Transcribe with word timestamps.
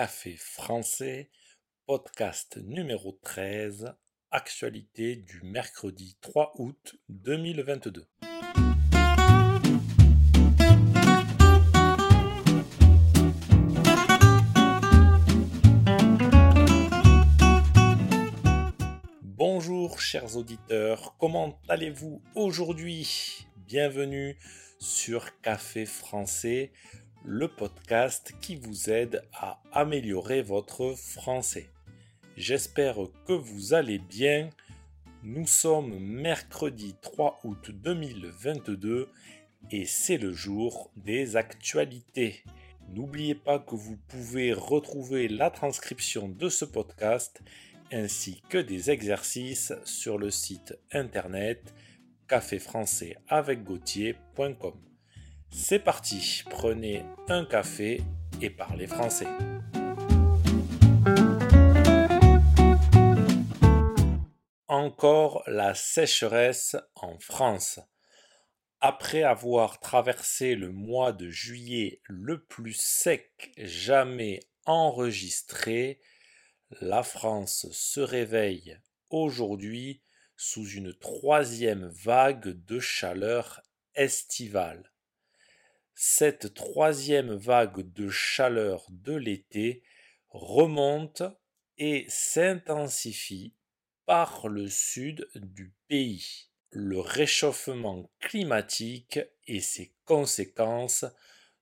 Café 0.00 0.34
français, 0.34 1.28
podcast 1.84 2.56
numéro 2.64 3.18
13, 3.22 3.92
actualité 4.30 5.14
du 5.14 5.42
mercredi 5.42 6.16
3 6.22 6.52
août 6.54 6.96
2022. 7.10 8.06
Bonjour 19.22 20.00
chers 20.00 20.34
auditeurs, 20.34 21.14
comment 21.18 21.60
allez-vous 21.68 22.22
aujourd'hui? 22.34 23.46
Bienvenue 23.66 24.38
sur 24.78 25.38
Café 25.42 25.84
français 25.84 26.72
le 27.24 27.48
podcast 27.48 28.34
qui 28.40 28.54
vous 28.56 28.90
aide 28.90 29.22
à 29.34 29.62
améliorer 29.72 30.42
votre 30.42 30.94
français. 30.96 31.70
J'espère 32.36 32.96
que 33.26 33.32
vous 33.32 33.72
allez 33.74 33.98
bien. 33.98 34.50
Nous 35.22 35.46
sommes 35.46 35.98
mercredi 35.98 36.94
3 37.02 37.40
août 37.44 37.70
2022 37.70 39.08
et 39.70 39.84
c'est 39.84 40.16
le 40.16 40.32
jour 40.32 40.90
des 40.96 41.36
actualités. 41.36 42.42
N'oubliez 42.88 43.34
pas 43.34 43.58
que 43.58 43.74
vous 43.74 43.98
pouvez 44.08 44.54
retrouver 44.54 45.28
la 45.28 45.50
transcription 45.50 46.28
de 46.28 46.48
ce 46.48 46.64
podcast 46.64 47.42
ainsi 47.92 48.40
que 48.48 48.58
des 48.58 48.90
exercices 48.90 49.74
sur 49.84 50.16
le 50.16 50.30
site 50.30 50.78
internet 50.92 51.74
caféfrançaisavecgautier.com. 52.28 54.89
C'est 55.52 55.80
parti, 55.80 56.42
prenez 56.48 57.04
un 57.28 57.44
café 57.44 58.02
et 58.40 58.50
parlez 58.50 58.86
français. 58.86 59.26
Encore 64.68 65.42
la 65.48 65.74
sécheresse 65.74 66.76
en 66.94 67.18
France. 67.18 67.80
Après 68.80 69.24
avoir 69.24 69.80
traversé 69.80 70.54
le 70.54 70.70
mois 70.70 71.12
de 71.12 71.28
juillet 71.28 72.00
le 72.04 72.44
plus 72.44 72.80
sec 72.80 73.52
jamais 73.58 74.40
enregistré, 74.66 76.00
la 76.80 77.02
France 77.02 77.66
se 77.72 78.00
réveille 78.00 78.78
aujourd'hui 79.10 80.02
sous 80.36 80.66
une 80.66 80.94
troisième 80.94 81.88
vague 81.88 82.64
de 82.64 82.78
chaleur 82.78 83.60
estivale 83.94 84.90
cette 85.94 86.54
troisième 86.54 87.34
vague 87.34 87.92
de 87.92 88.08
chaleur 88.08 88.86
de 88.90 89.14
l'été 89.14 89.82
remonte 90.28 91.22
et 91.78 92.04
s'intensifie 92.08 93.54
par 94.06 94.48
le 94.48 94.68
sud 94.68 95.28
du 95.34 95.72
pays. 95.88 96.48
Le 96.70 97.00
réchauffement 97.00 98.10
climatique 98.20 99.18
et 99.46 99.60
ses 99.60 99.94
conséquences 100.04 101.04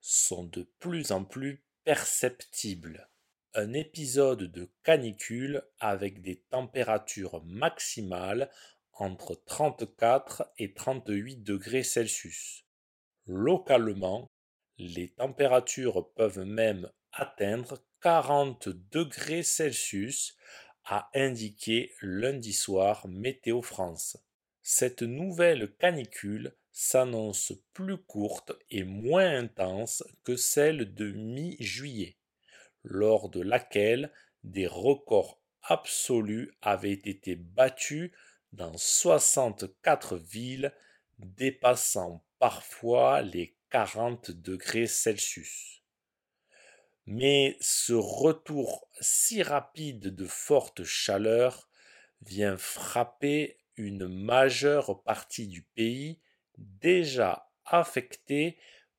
sont 0.00 0.44
de 0.44 0.68
plus 0.78 1.12
en 1.12 1.24
plus 1.24 1.64
perceptibles. 1.84 3.08
Un 3.54 3.72
épisode 3.72 4.44
de 4.44 4.70
canicule 4.82 5.62
avec 5.80 6.20
des 6.20 6.42
températures 6.50 7.42
maximales 7.44 8.50
entre 8.92 9.34
34 9.46 10.52
et 10.58 10.74
38 10.74 11.38
degrés 11.38 11.82
Celsius. 11.82 12.67
Localement, 13.28 14.30
les 14.78 15.10
températures 15.10 16.10
peuvent 16.14 16.46
même 16.46 16.90
atteindre 17.12 17.78
40 18.00 18.70
degrés 18.90 19.42
Celsius, 19.42 20.34
a 20.86 21.10
indiqué 21.14 21.92
lundi 22.00 22.54
soir 22.54 23.06
Météo 23.06 23.60
France. 23.60 24.16
Cette 24.62 25.02
nouvelle 25.02 25.74
canicule 25.76 26.56
s'annonce 26.72 27.52
plus 27.74 27.98
courte 27.98 28.52
et 28.70 28.84
moins 28.84 29.36
intense 29.36 30.02
que 30.24 30.36
celle 30.36 30.94
de 30.94 31.12
mi-juillet, 31.12 32.16
lors 32.82 33.28
de 33.28 33.42
laquelle 33.42 34.10
des 34.42 34.66
records 34.66 35.42
absolus 35.62 36.50
avaient 36.62 36.92
été 36.92 37.36
battus 37.36 38.10
dans 38.52 38.78
64 38.78 40.16
villes, 40.16 40.72
dépassant 41.18 42.24
parfois 42.38 43.22
les 43.22 43.54
40 43.70 44.30
degrés 44.30 44.86
Celsius. 44.86 45.82
Mais 47.06 47.56
ce 47.60 47.94
retour 47.94 48.88
si 49.00 49.42
rapide 49.42 50.14
de 50.14 50.26
forte 50.26 50.84
chaleur 50.84 51.68
vient 52.22 52.56
frapper 52.56 53.58
une 53.76 54.08
majeure 54.08 55.02
partie 55.02 55.46
du 55.46 55.62
pays 55.62 56.20
déjà 56.58 57.50
affecté 57.64 58.58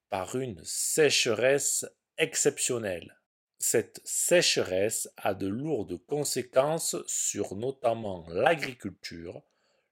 par 0.10 0.36
une 0.38 0.64
sécheresse 0.64 1.86
exceptionnelle. 2.18 3.20
Cette 3.60 4.02
sécheresse 4.06 5.10
a 5.18 5.34
de 5.34 5.48
lourdes 5.48 5.98
conséquences 6.06 6.96
sur 7.08 7.56
notamment 7.56 8.26
l'agriculture, 8.30 9.44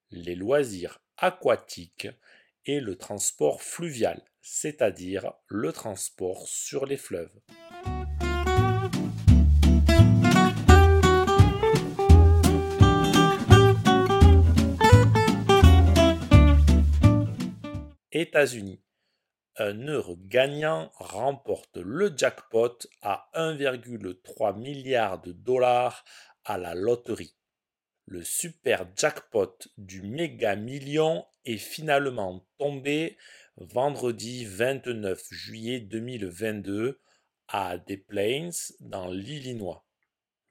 les 0.09 0.35
loisirs 0.35 1.01
aquatiques 1.17 2.07
et 2.67 2.81
le 2.81 2.97
transport 2.97 3.61
fluvial, 3.61 4.22
c'est-à-dire 4.41 5.31
le 5.47 5.72
transport 5.72 6.47
sur 6.47 6.85
les 6.85 6.97
fleuves. 6.97 7.31
États-Unis. 18.11 18.83
Un 19.56 19.88
heure 19.88 20.16
gagnant 20.19 20.91
remporte 20.95 21.77
le 21.77 22.13
jackpot 22.16 22.77
à 23.01 23.29
1,3 23.33 24.59
milliard 24.59 25.22
de 25.22 25.31
dollars 25.31 26.03
à 26.44 26.57
la 26.57 26.75
loterie 26.75 27.38
le 28.07 28.23
super 28.23 28.88
jackpot 28.95 29.57
du 29.77 30.01
méga 30.01 30.56
million 30.56 31.25
est 31.47 31.57
finalement 31.57 32.45
tombé 32.57 33.17
vendredi 33.57 34.45
29 34.45 35.27
juillet 35.31 35.79
2022 35.79 36.99
à 37.47 37.77
Des 37.77 37.97
Plains 37.97 38.49
dans 38.79 39.09
l'Illinois. 39.09 39.85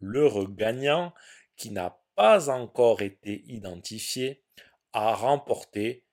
L'heureux 0.00 0.48
gagnant, 0.48 1.12
qui 1.56 1.70
n'a 1.70 2.00
pas 2.14 2.50
encore 2.50 3.02
été 3.02 3.42
identifié, 3.46 4.42
a 4.92 5.14
remporté 5.14 6.04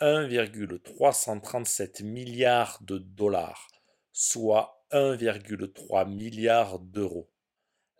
1,337 0.00 2.00
milliards 2.00 2.78
de 2.82 2.98
dollars, 2.98 3.68
soit 4.12 4.84
1,3 4.90 6.08
milliard 6.08 6.78
d'euros. 6.78 7.30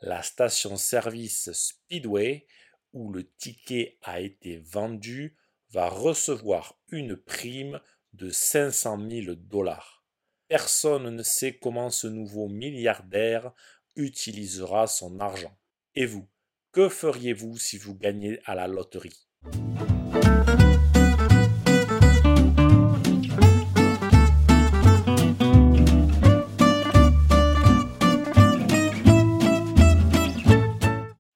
La 0.00 0.22
station-service 0.22 1.52
Speedway 1.52 2.46
où 2.92 3.12
le 3.12 3.30
ticket 3.36 3.98
a 4.02 4.20
été 4.20 4.58
vendu 4.58 5.36
va 5.72 5.88
recevoir 5.88 6.78
une 6.90 7.16
prime 7.16 7.80
de 8.12 8.30
500 8.30 9.08
000 9.08 9.34
dollars. 9.36 10.04
Personne 10.48 11.08
ne 11.08 11.22
sait 11.22 11.56
comment 11.56 11.88
ce 11.88 12.06
nouveau 12.06 12.48
milliardaire 12.48 13.52
utilisera 13.96 14.86
son 14.86 15.18
argent. 15.18 15.56
Et 15.94 16.04
vous, 16.04 16.28
que 16.72 16.90
feriez-vous 16.90 17.56
si 17.56 17.78
vous 17.78 17.94
gagnez 17.94 18.38
à 18.44 18.54
la 18.54 18.66
loterie? 18.66 19.28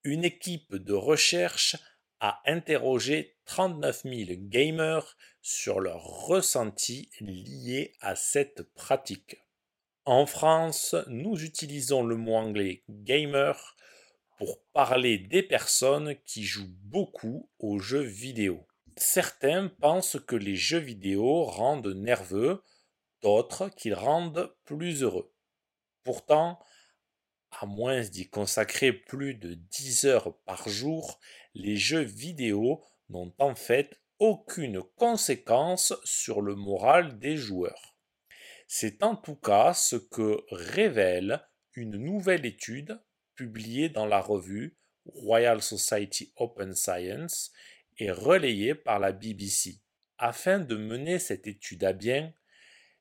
Une 0.05 0.25
équipe 0.25 0.75
de 0.75 0.93
recherche 0.93 1.77
a 2.27 2.43
interrogé 2.45 3.37
39 3.45 4.03
000 4.03 4.31
gamers 4.49 5.17
sur 5.43 5.79
leurs 5.79 6.03
ressentis 6.03 7.09
liés 7.21 7.95
à 8.01 8.17
cette 8.17 8.63
pratique. 8.75 9.37
En 10.05 10.27
France, 10.27 10.97
nous 11.07 11.45
utilisons 11.45 12.03
le 12.03 12.17
mot 12.17 12.35
anglais 12.35 12.83
gamer 12.91 13.77
pour 14.39 14.61
parler 14.73 15.19
des 15.19 15.45
personnes 15.45 16.17
qui 16.25 16.43
jouent 16.43 16.75
beaucoup 16.83 17.49
aux 17.61 17.79
jeux 17.79 18.03
vidéo. 18.03 18.67
Certains 18.97 19.69
pensent 19.69 20.19
que 20.27 20.35
les 20.35 20.57
jeux 20.57 20.81
vidéo 20.81 21.45
rendent 21.45 21.95
nerveux, 21.95 22.61
d'autres 23.23 23.69
qu'ils 23.69 23.95
rendent 23.95 24.53
plus 24.65 25.05
heureux. 25.05 25.33
Pourtant, 26.03 26.59
à 27.59 27.67
moins 27.67 28.03
d'y 28.03 28.29
consacrer 28.29 28.93
plus 28.93 29.35
de 29.35 29.55
10 29.55 30.05
heures 30.05 30.37
par 30.45 30.69
jour, 30.69 31.19
les 31.55 31.77
jeux 31.77 32.03
vidéo 32.03 32.83
n'ont 33.09 33.33
en 33.39 33.55
fait 33.55 33.99
aucune 34.19 34.83
conséquence 34.97 35.95
sur 36.05 36.43
le 36.43 36.55
moral 36.55 37.19
des 37.19 37.37
joueurs. 37.37 37.97
C'est 38.67 39.03
en 39.03 39.17
tout 39.17 39.37
cas 39.37 39.73
ce 39.75 39.97
que 39.97 40.45
révèle 40.51 41.47
une 41.75 41.97
nouvelle 41.97 42.45
étude 42.45 43.01
publiée 43.35 43.89
dans 43.89 44.07
la 44.07 44.21
revue 44.21 44.77
Royal 45.07 45.63
Society 45.63 46.33
Open 46.37 46.75
Science 46.75 47.53
et 47.99 48.11
relayée 48.11 48.75
par 48.75 48.99
la 48.99 49.13
BBC. 49.13 49.81
Afin 50.19 50.59
de 50.59 50.77
mener 50.77 51.19
cette 51.19 51.47
étude 51.47 51.85
à 51.85 51.93
bien, 51.93 52.33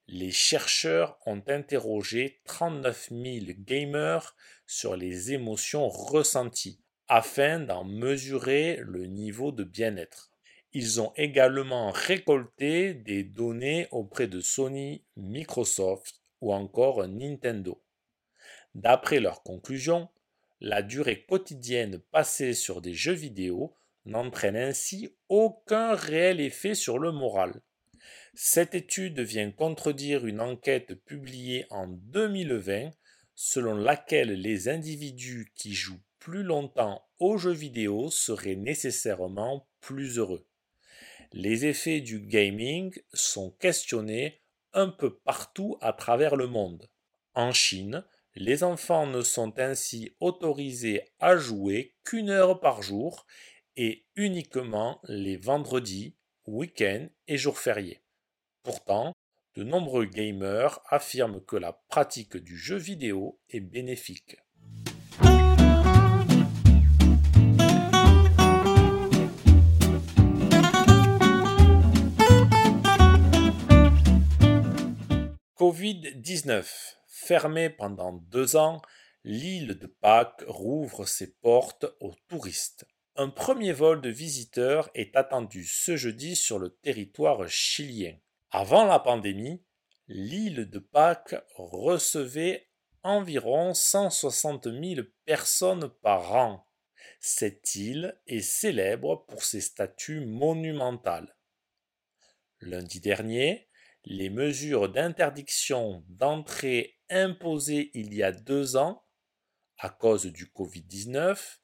les 0.07 0.31
chercheurs 0.31 1.17
ont 1.25 1.41
interrogé 1.47 2.39
39 2.45 3.09
000 3.09 3.45
gamers 3.59 4.35
sur 4.67 4.95
les 4.95 5.33
émotions 5.33 5.89
ressenties 5.89 6.79
afin 7.07 7.59
d'en 7.59 7.83
mesurer 7.83 8.77
le 8.81 9.05
niveau 9.05 9.51
de 9.51 9.63
bien-être. 9.63 10.31
Ils 10.73 11.01
ont 11.01 11.13
également 11.15 11.91
récolté 11.91 12.93
des 12.93 13.23
données 13.23 13.87
auprès 13.91 14.27
de 14.27 14.41
Sony, 14.41 15.03
Microsoft 15.15 16.19
ou 16.41 16.53
encore 16.53 17.07
Nintendo. 17.07 17.81
D'après 18.73 19.19
leurs 19.19 19.41
conclusions, 19.41 20.09
la 20.59 20.81
durée 20.81 21.23
quotidienne 21.23 21.99
passée 22.11 22.53
sur 22.53 22.81
des 22.81 22.93
jeux 22.93 23.13
vidéo 23.13 23.73
n'entraîne 24.05 24.57
ainsi 24.57 25.15
aucun 25.29 25.95
réel 25.95 26.39
effet 26.39 26.75
sur 26.75 26.99
le 26.99 27.11
moral. 27.11 27.61
Cette 28.37 28.75
étude 28.75 29.21
vient 29.21 29.49
contredire 29.49 30.25
une 30.25 30.41
enquête 30.41 30.93
publiée 31.05 31.65
en 31.69 31.87
2020 31.87 32.91
selon 33.33 33.75
laquelle 33.75 34.33
les 34.33 34.67
individus 34.67 35.53
qui 35.55 35.73
jouent 35.73 36.01
plus 36.19 36.43
longtemps 36.43 37.07
aux 37.19 37.37
jeux 37.37 37.53
vidéo 37.53 38.09
seraient 38.09 38.57
nécessairement 38.57 39.69
plus 39.79 40.17
heureux. 40.17 40.45
Les 41.31 41.65
effets 41.65 42.01
du 42.01 42.19
gaming 42.19 42.93
sont 43.13 43.51
questionnés 43.51 44.41
un 44.73 44.89
peu 44.89 45.15
partout 45.15 45.77
à 45.79 45.93
travers 45.93 46.35
le 46.35 46.47
monde. 46.47 46.89
En 47.35 47.53
Chine, 47.53 48.03
les 48.35 48.65
enfants 48.65 49.07
ne 49.07 49.21
sont 49.21 49.57
ainsi 49.59 50.13
autorisés 50.19 51.03
à 51.19 51.37
jouer 51.37 51.95
qu'une 52.03 52.29
heure 52.29 52.59
par 52.59 52.81
jour 52.81 53.25
et 53.77 54.05
uniquement 54.17 54.99
les 55.05 55.37
vendredis, 55.37 56.15
week-ends 56.47 57.07
et 57.29 57.37
jours 57.37 57.59
fériés. 57.59 58.01
Pourtant, 58.65 59.13
de 59.53 59.63
nombreux 59.63 60.05
gamers 60.05 60.79
affirment 60.89 61.39
que 61.39 61.55
la 61.55 61.71
pratique 61.87 62.35
du 62.35 62.57
jeu 62.57 62.77
vidéo 62.77 63.39
est 63.51 63.59
bénéfique. 63.59 64.37
Covid-19. 75.59 76.65
Fermée 77.07 77.69
pendant 77.69 78.13
deux 78.13 78.55
ans, 78.55 78.81
l'île 79.23 79.77
de 79.77 79.85
Pâques 79.85 80.43
rouvre 80.47 81.05
ses 81.05 81.35
portes 81.35 81.85
aux 81.99 82.15
touristes. 82.29 82.87
Un 83.15 83.29
premier 83.29 83.73
vol 83.73 84.01
de 84.01 84.09
visiteurs 84.09 84.89
est 84.95 85.15
attendu 85.15 85.65
ce 85.65 85.95
jeudi 85.95 86.35
sur 86.35 86.57
le 86.57 86.71
territoire 86.71 87.47
chilien. 87.47 88.15
Avant 88.57 88.85
la 88.85 88.99
pandémie, 88.99 89.61
l'île 90.07 90.69
de 90.69 90.79
Pâques 90.79 91.35
recevait 91.57 92.69
environ 93.03 93.73
160 93.73 94.69
000 94.71 95.05
personnes 95.25 95.89
par 96.01 96.33
an. 96.33 96.65
Cette 97.19 97.75
île 97.75 98.17
est 98.27 98.39
célèbre 98.39 99.25
pour 99.27 99.43
ses 99.43 99.59
statues 99.59 100.25
monumentales. 100.25 101.35
Lundi 102.61 103.01
dernier, 103.01 103.67
les 104.05 104.29
mesures 104.29 104.87
d'interdiction 104.87 106.05
d'entrée 106.07 106.97
imposées 107.09 107.91
il 107.93 108.13
y 108.13 108.23
a 108.23 108.31
deux 108.31 108.77
ans 108.77 109.03
à 109.79 109.89
cause 109.89 110.27
du 110.27 110.45
Covid-19 110.45 111.57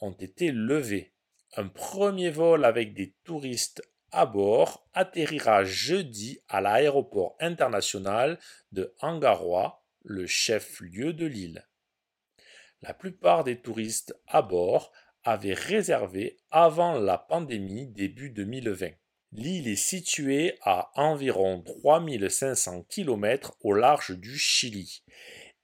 ont 0.00 0.12
été 0.12 0.50
levées. 0.50 1.14
Un 1.58 1.68
premier 1.68 2.30
vol 2.30 2.64
avec 2.64 2.94
des 2.94 3.14
touristes 3.24 3.82
à 4.12 4.26
bord 4.26 4.86
atterrira 4.94 5.64
jeudi 5.64 6.40
à 6.48 6.60
l'aéroport 6.60 7.36
international 7.40 8.38
de 8.72 8.94
Angarois, 9.00 9.84
le 10.02 10.26
chef-lieu 10.26 11.12
de 11.12 11.26
l'île. 11.26 11.66
La 12.82 12.94
plupart 12.94 13.44
des 13.44 13.60
touristes 13.60 14.14
à 14.26 14.42
bord 14.42 14.92
avaient 15.24 15.54
réservé 15.54 16.38
avant 16.50 16.98
la 16.98 17.18
pandémie 17.18 17.86
début 17.86 18.30
2020. 18.30 18.90
L'île 19.32 19.68
est 19.68 19.76
située 19.76 20.56
à 20.62 20.90
environ 20.94 21.62
3500 21.62 22.84
km 22.84 23.56
au 23.60 23.74
large 23.74 24.16
du 24.16 24.38
Chili 24.38 25.02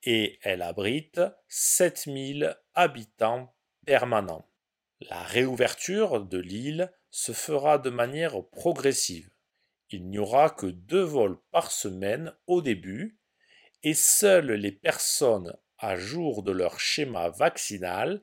et 0.03 0.39
elle 0.43 0.61
abrite 0.61 1.21
7000 1.49 2.57
habitants 2.75 3.55
permanents. 3.87 4.51
La 5.01 5.23
réouverture 5.23 6.21
de 6.21 6.39
l'île 6.39 6.93
se 7.15 7.31
fera 7.31 7.79
de 7.79 7.91
manière 7.91 8.43
progressive. 8.43 9.31
Il 9.89 10.09
n'y 10.09 10.19
aura 10.19 10.51
que 10.51 10.67
deux 10.67 11.05
vols 11.05 11.39
par 11.53 11.71
semaine 11.71 12.35
au 12.49 12.61
début 12.61 13.21
et 13.85 13.95
seules 13.95 14.51
les 14.51 14.73
personnes 14.73 15.57
à 15.79 15.95
jour 15.95 16.43
de 16.43 16.51
leur 16.51 16.81
schéma 16.81 17.29
vaccinal 17.29 18.21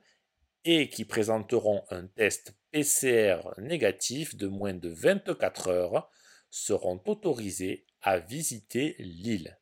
et 0.66 0.90
qui 0.90 1.06
présenteront 1.06 1.86
un 1.90 2.06
test 2.06 2.54
PCR 2.72 3.38
négatif 3.60 4.36
de 4.36 4.48
moins 4.48 4.74
de 4.74 4.90
24 4.90 5.70
heures 5.70 6.12
seront 6.50 7.02
autorisés 7.06 7.86
à 8.02 8.20
visiter 8.20 8.98
l'île. 9.00 9.58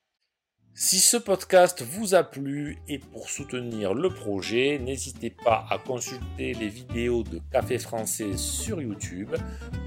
Si 0.74 1.00
ce 1.00 1.18
podcast 1.18 1.82
vous 1.82 2.16
a 2.16 2.24
plu 2.24 2.78
et 2.88 3.00
pour 3.00 3.30
soutenir 3.30 3.94
le 3.94 4.10
projet, 4.10 4.80
n'hésitez 4.80 5.30
pas 5.30 5.66
à 5.70 5.78
consulter 5.78 6.54
les 6.54 6.70
vidéos 6.70 7.24
de 7.24 7.42
Café 7.52 7.78
Français 7.78 8.38
sur 8.38 8.82
YouTube 8.82 9.36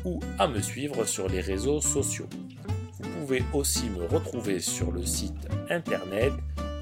ou 0.04 0.20
à 0.38 0.46
me 0.48 0.60
suivre 0.60 1.06
sur 1.06 1.28
les 1.28 1.40
réseaux 1.40 1.80
sociaux. 1.80 2.28
Vous 3.00 3.08
pouvez 3.20 3.42
aussi 3.54 3.88
me 3.88 4.04
retrouver 4.04 4.60
sur 4.60 4.92
le 4.92 5.06
site 5.06 5.48
internet 5.70 6.34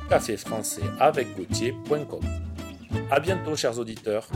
caféfrançaisavecgautier.com. 0.08 2.24
A 3.10 3.20
bientôt 3.20 3.54
chers 3.54 3.78
auditeurs. 3.78 4.26